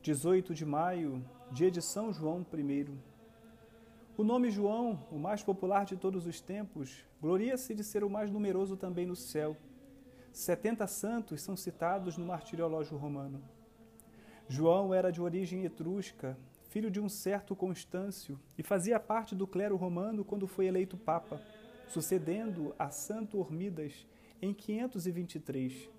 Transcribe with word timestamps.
18 0.00 0.54
de 0.54 0.64
maio, 0.64 1.24
dia 1.50 1.70
de 1.70 1.82
São 1.82 2.12
João 2.12 2.46
I. 2.54 2.86
O 4.16 4.22
nome 4.22 4.48
João, 4.48 5.04
o 5.10 5.18
mais 5.18 5.42
popular 5.42 5.84
de 5.84 5.96
todos 5.96 6.24
os 6.24 6.40
tempos, 6.40 7.04
gloria-se 7.20 7.74
de 7.74 7.82
ser 7.82 8.04
o 8.04 8.08
mais 8.08 8.30
numeroso 8.30 8.76
também 8.76 9.04
no 9.04 9.16
céu. 9.16 9.56
Setenta 10.32 10.86
santos 10.86 11.42
são 11.42 11.56
citados 11.56 12.16
no 12.16 12.24
martiriológio 12.24 12.96
romano. 12.96 13.42
João 14.48 14.94
era 14.94 15.10
de 15.10 15.20
origem 15.20 15.64
etrusca, 15.64 16.38
filho 16.68 16.92
de 16.92 17.00
um 17.00 17.08
certo 17.08 17.56
Constâncio, 17.56 18.38
e 18.56 18.62
fazia 18.62 19.00
parte 19.00 19.34
do 19.34 19.48
clero 19.48 19.76
romano 19.76 20.24
quando 20.24 20.46
foi 20.46 20.66
eleito 20.66 20.96
papa, 20.96 21.42
sucedendo 21.88 22.72
a 22.78 22.88
Santo 22.88 23.36
Hormidas 23.38 24.06
em 24.40 24.54
523. 24.54 25.90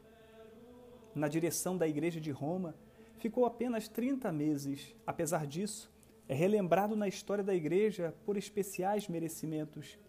Na 1.14 1.28
direção 1.28 1.78
da 1.78 1.88
Igreja 1.88 2.22
de 2.22 2.32
Roma, 2.32 2.74
ficou 3.20 3.46
apenas 3.46 3.88
30 3.88 4.32
meses. 4.32 4.96
Apesar 5.06 5.46
disso, 5.46 5.92
é 6.28 6.34
relembrado 6.34 6.96
na 6.96 7.07
história 7.07 7.43
da 7.43 7.54
Igreja 7.54 8.16
por 8.26 8.38
especiais 8.38 9.07
merecimentos. 9.07 10.00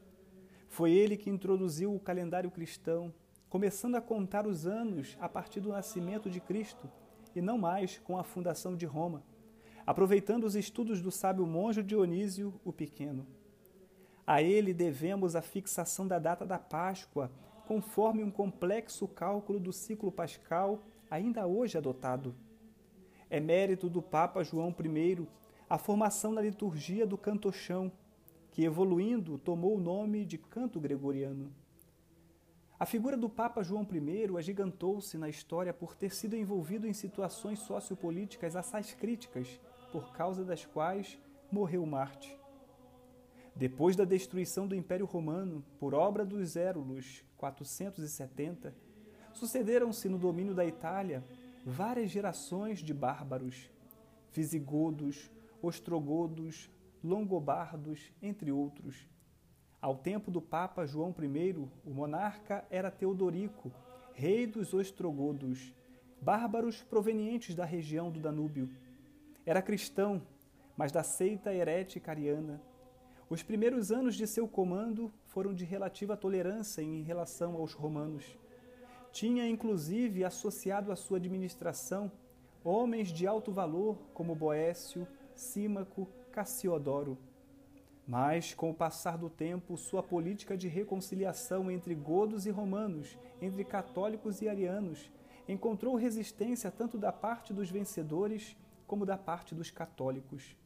Foi 0.68 0.92
ele 0.92 1.16
que 1.16 1.28
introduziu 1.28 1.94
o 1.94 2.00
calendário 2.00 2.50
cristão, 2.50 3.12
começando 3.48 3.96
a 3.96 4.00
contar 4.00 4.46
os 4.46 4.66
anos 4.66 5.16
a 5.20 5.28
partir 5.28 5.60
do 5.60 5.70
nascimento 5.70 6.30
de 6.30 6.40
Cristo 6.40 6.88
e 7.34 7.40
não 7.40 7.58
mais 7.58 7.98
com 7.98 8.16
a 8.16 8.22
fundação 8.22 8.76
de 8.76 8.86
Roma, 8.86 9.24
aproveitando 9.84 10.44
os 10.44 10.54
estudos 10.54 11.00
do 11.02 11.10
sábio 11.10 11.46
monge 11.46 11.82
Dionísio 11.82 12.54
o 12.64 12.72
Pequeno. 12.72 13.26
A 14.26 14.40
ele 14.40 14.72
devemos 14.72 15.34
a 15.34 15.42
fixação 15.42 16.06
da 16.06 16.18
data 16.18 16.46
da 16.46 16.58
Páscoa, 16.58 17.32
conforme 17.66 18.22
um 18.22 18.30
complexo 18.30 19.08
cálculo 19.08 19.58
do 19.58 19.72
ciclo 19.72 20.12
pascal 20.12 20.82
ainda 21.10 21.46
hoje 21.46 21.76
adotado. 21.76 22.34
É 23.30 23.38
mérito 23.38 23.88
do 23.88 24.02
Papa 24.02 24.42
João 24.42 24.74
I 24.84 25.26
a 25.68 25.78
formação 25.78 26.32
na 26.32 26.40
liturgia 26.40 27.06
do 27.06 27.16
cantochão, 27.16 27.92
que 28.50 28.64
evoluindo 28.64 29.38
tomou 29.38 29.76
o 29.76 29.80
nome 29.80 30.24
de 30.24 30.36
canto 30.36 30.80
gregoriano. 30.80 31.54
A 32.76 32.84
figura 32.84 33.16
do 33.16 33.28
Papa 33.28 33.62
João 33.62 33.86
I 33.92 34.36
agigantou-se 34.36 35.16
na 35.16 35.28
história 35.28 35.72
por 35.72 35.94
ter 35.94 36.12
sido 36.12 36.34
envolvido 36.34 36.88
em 36.88 36.92
situações 36.92 37.60
sociopolíticas 37.60 38.56
assaz 38.56 38.94
críticas, 38.94 39.60
por 39.92 40.12
causa 40.12 40.44
das 40.44 40.66
quais 40.66 41.16
morreu 41.52 41.86
Marte. 41.86 42.36
Depois 43.54 43.94
da 43.94 44.04
destruição 44.04 44.66
do 44.66 44.74
Império 44.74 45.06
Romano 45.06 45.64
por 45.78 45.94
obra 45.94 46.24
dos 46.24 46.56
Érulos, 46.56 47.24
470, 47.36 48.74
sucederam-se 49.32 50.08
no 50.08 50.18
domínio 50.18 50.54
da 50.54 50.66
Itália 50.66 51.22
várias 51.64 52.10
gerações 52.10 52.80
de 52.80 52.94
bárbaros, 52.94 53.70
visigodos, 54.32 55.30
ostrogodos, 55.62 56.70
longobardos, 57.02 58.12
entre 58.22 58.50
outros. 58.50 59.08
Ao 59.80 59.96
tempo 59.96 60.30
do 60.30 60.40
Papa 60.42 60.84
João 60.84 61.14
I, 61.18 61.68
o 61.84 61.90
monarca 61.90 62.64
era 62.70 62.90
Teodorico, 62.90 63.72
rei 64.12 64.46
dos 64.46 64.74
ostrogodos, 64.74 65.74
bárbaros 66.20 66.82
provenientes 66.82 67.54
da 67.54 67.64
região 67.64 68.10
do 68.10 68.20
Danúbio. 68.20 68.68
Era 69.46 69.62
cristão, 69.62 70.22
mas 70.76 70.92
da 70.92 71.02
seita 71.02 71.52
herética 71.52 72.10
ariana. 72.10 72.60
Os 73.28 73.42
primeiros 73.42 73.90
anos 73.90 74.16
de 74.16 74.26
seu 74.26 74.46
comando 74.46 75.10
foram 75.26 75.54
de 75.54 75.64
relativa 75.64 76.16
tolerância 76.16 76.82
em 76.82 77.02
relação 77.02 77.54
aos 77.54 77.72
romanos. 77.72 78.36
Tinha 79.12 79.48
inclusive 79.48 80.24
associado 80.24 80.92
à 80.92 80.96
sua 80.96 81.18
administração 81.18 82.10
homens 82.62 83.08
de 83.08 83.26
alto 83.26 83.50
valor 83.50 83.98
como 84.14 84.34
Boécio, 84.34 85.06
Símaco, 85.34 86.06
Cassiodoro. 86.30 87.18
Mas, 88.06 88.54
com 88.54 88.70
o 88.70 88.74
passar 88.74 89.16
do 89.16 89.28
tempo, 89.28 89.76
sua 89.76 90.02
política 90.02 90.56
de 90.56 90.68
reconciliação 90.68 91.70
entre 91.70 91.94
godos 91.94 92.46
e 92.46 92.50
romanos, 92.50 93.18
entre 93.40 93.64
católicos 93.64 94.42
e 94.42 94.48
arianos, 94.48 95.10
encontrou 95.48 95.96
resistência 95.96 96.70
tanto 96.70 96.98
da 96.98 97.12
parte 97.12 97.52
dos 97.52 97.70
vencedores 97.70 98.56
como 98.86 99.06
da 99.06 99.16
parte 99.16 99.54
dos 99.54 99.70
católicos. 99.70 100.56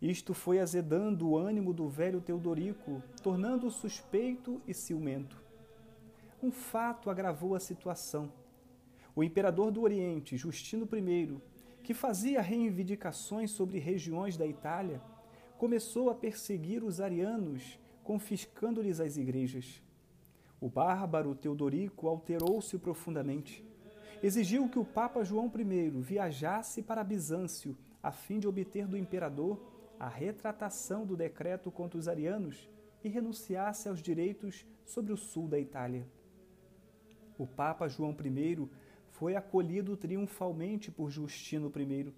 Isto 0.00 0.34
foi 0.34 0.58
azedando 0.58 1.28
o 1.28 1.38
ânimo 1.38 1.72
do 1.72 1.88
velho 1.88 2.20
Teodorico, 2.20 3.02
tornando-o 3.22 3.70
suspeito 3.70 4.60
e 4.66 4.74
ciumento 4.74 5.42
um 6.42 6.50
fato 6.50 7.08
agravou 7.08 7.54
a 7.54 7.60
situação. 7.60 8.32
O 9.14 9.22
imperador 9.22 9.70
do 9.70 9.82
Oriente, 9.82 10.36
Justino 10.36 10.88
I, 10.92 11.40
que 11.84 11.94
fazia 11.94 12.40
reivindicações 12.42 13.52
sobre 13.52 13.78
regiões 13.78 14.36
da 14.36 14.46
Itália, 14.46 15.00
começou 15.56 16.10
a 16.10 16.14
perseguir 16.14 16.82
os 16.82 17.00
arianos, 17.00 17.78
confiscando-lhes 18.02 18.98
as 18.98 19.16
igrejas. 19.16 19.80
O 20.60 20.68
bárbaro 20.68 21.34
Teodorico 21.34 22.08
alterou-se 22.08 22.76
profundamente. 22.78 23.64
Exigiu 24.20 24.68
que 24.68 24.78
o 24.78 24.84
Papa 24.84 25.24
João 25.24 25.50
I 25.56 25.90
viajasse 26.00 26.82
para 26.82 27.04
Bizâncio 27.04 27.76
a 28.02 28.10
fim 28.10 28.40
de 28.40 28.48
obter 28.48 28.88
do 28.88 28.96
imperador 28.96 29.60
a 29.98 30.08
retratação 30.08 31.06
do 31.06 31.16
decreto 31.16 31.70
contra 31.70 31.98
os 31.98 32.08
arianos 32.08 32.68
e 33.04 33.08
renunciasse 33.08 33.88
aos 33.88 34.00
direitos 34.00 34.66
sobre 34.84 35.12
o 35.12 35.16
sul 35.16 35.46
da 35.46 35.58
Itália. 35.58 36.06
O 37.42 37.46
Papa 37.46 37.88
João 37.88 38.16
I 38.24 38.68
foi 39.08 39.34
acolhido 39.34 39.96
triunfalmente 39.96 40.92
por 40.92 41.10
Justino 41.10 41.72
I, 41.76 42.14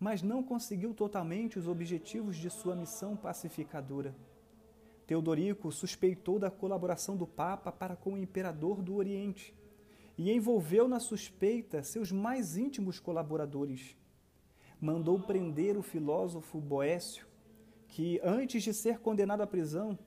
mas 0.00 0.22
não 0.22 0.42
conseguiu 0.42 0.94
totalmente 0.94 1.58
os 1.58 1.68
objetivos 1.68 2.38
de 2.38 2.48
sua 2.48 2.74
missão 2.74 3.14
pacificadora. 3.14 4.14
Teodorico 5.06 5.70
suspeitou 5.70 6.38
da 6.38 6.50
colaboração 6.50 7.18
do 7.18 7.26
Papa 7.26 7.70
para 7.70 7.94
com 7.94 8.14
o 8.14 8.16
imperador 8.16 8.80
do 8.80 8.94
Oriente 8.94 9.54
e 10.16 10.32
envolveu 10.32 10.88
na 10.88 10.98
suspeita 10.98 11.82
seus 11.82 12.10
mais 12.10 12.56
íntimos 12.56 12.98
colaboradores. 12.98 13.94
Mandou 14.80 15.20
prender 15.20 15.76
o 15.76 15.82
filósofo 15.82 16.58
Boécio, 16.58 17.26
que, 17.88 18.18
antes 18.24 18.62
de 18.62 18.72
ser 18.72 19.00
condenado 19.00 19.42
à 19.42 19.46
prisão, 19.46 19.98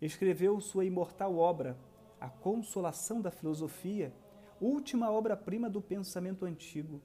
escreveu 0.00 0.58
sua 0.58 0.86
imortal 0.86 1.36
obra, 1.36 1.76
a 2.26 2.28
Consolação 2.28 3.20
da 3.20 3.30
Filosofia, 3.30 4.12
última 4.60 5.08
obra-prima 5.12 5.70
do 5.70 5.80
pensamento 5.80 6.44
antigo. 6.44 7.00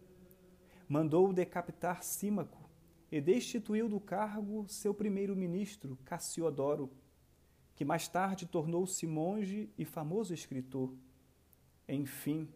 Mandou 0.89 1.31
decapitar 1.31 2.01
Símaco 2.01 2.67
e 3.11 3.21
destituiu 3.21 3.87
do 3.87 3.99
cargo 3.99 4.67
seu 4.67 4.95
primeiro-ministro, 4.95 5.95
Cassiodoro, 6.03 6.91
que 7.75 7.85
mais 7.85 8.07
tarde 8.07 8.47
tornou-se 8.47 9.05
monge 9.05 9.69
e 9.77 9.85
famoso 9.85 10.33
escritor. 10.33 10.91
Enfim, 11.87 12.49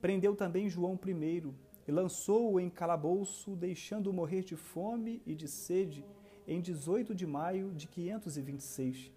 prendeu 0.00 0.36
também 0.36 0.70
João 0.70 0.96
I 1.04 1.52
e 1.88 1.90
lançou-o 1.90 2.60
em 2.60 2.70
calabouço, 2.70 3.56
deixando-o 3.56 4.12
morrer 4.12 4.44
de 4.44 4.54
fome 4.54 5.20
e 5.26 5.34
de 5.34 5.48
sede 5.48 6.06
em 6.46 6.60
18 6.60 7.12
de 7.12 7.26
maio 7.26 7.72
de 7.72 7.88
526. 7.88 9.10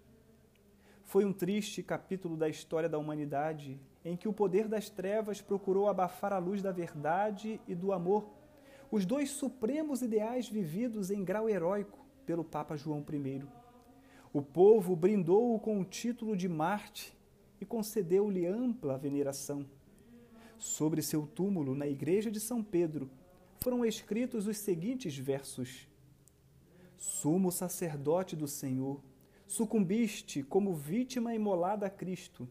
Foi 1.08 1.24
um 1.24 1.32
triste 1.32 1.82
capítulo 1.82 2.36
da 2.36 2.50
história 2.50 2.86
da 2.86 2.98
humanidade 2.98 3.80
em 4.04 4.14
que 4.14 4.28
o 4.28 4.32
poder 4.32 4.68
das 4.68 4.90
trevas 4.90 5.40
procurou 5.40 5.88
abafar 5.88 6.34
a 6.34 6.38
luz 6.38 6.60
da 6.60 6.70
verdade 6.70 7.58
e 7.66 7.74
do 7.74 7.94
amor, 7.94 8.28
os 8.90 9.06
dois 9.06 9.30
supremos 9.30 10.02
ideais 10.02 10.50
vividos 10.50 11.10
em 11.10 11.24
grau 11.24 11.48
heróico 11.48 11.98
pelo 12.26 12.44
Papa 12.44 12.76
João 12.76 13.02
I. 13.10 13.42
O 14.34 14.42
povo 14.42 14.94
brindou-o 14.94 15.58
com 15.58 15.80
o 15.80 15.84
título 15.84 16.36
de 16.36 16.46
Marte 16.46 17.16
e 17.58 17.64
concedeu-lhe 17.64 18.46
ampla 18.46 18.98
veneração. 18.98 19.64
Sobre 20.58 21.00
seu 21.00 21.26
túmulo, 21.26 21.74
na 21.74 21.86
igreja 21.86 22.30
de 22.30 22.38
São 22.38 22.62
Pedro, 22.62 23.10
foram 23.62 23.82
escritos 23.82 24.46
os 24.46 24.58
seguintes 24.58 25.16
versos: 25.16 25.88
Sumo 26.98 27.50
sacerdote 27.50 28.36
do 28.36 28.46
Senhor, 28.46 29.00
sucumbiste 29.48 30.42
como 30.42 30.74
vítima 30.74 31.34
imolada 31.34 31.86
a 31.86 31.90
Cristo. 31.90 32.46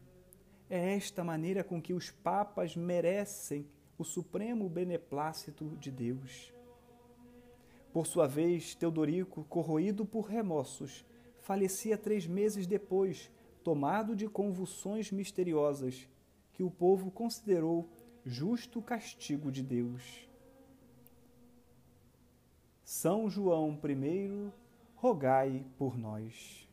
É 0.68 0.96
esta 0.96 1.22
maneira 1.22 1.62
com 1.62 1.80
que 1.80 1.94
os 1.94 2.10
papas 2.10 2.76
merecem 2.76 3.66
o 3.96 4.04
supremo 4.04 4.68
beneplácito 4.68 5.76
de 5.76 5.92
Deus. 5.92 6.52
Por 7.92 8.06
sua 8.06 8.26
vez, 8.26 8.74
Teodorico, 8.74 9.44
corroído 9.44 10.04
por 10.04 10.26
remorsos, 10.26 11.06
falecia 11.40 11.96
três 11.96 12.26
meses 12.26 12.66
depois, 12.66 13.30
tomado 13.62 14.14
de 14.14 14.28
convulsões 14.28 15.12
misteriosas, 15.12 16.08
que 16.52 16.64
o 16.64 16.70
povo 16.70 17.12
considerou 17.12 17.88
justo 18.24 18.82
castigo 18.82 19.52
de 19.52 19.62
Deus. 19.62 20.28
São 22.82 23.30
João 23.30 23.78
I, 23.84 24.50
rogai 24.96 25.64
por 25.78 25.96
nós. 25.96 26.67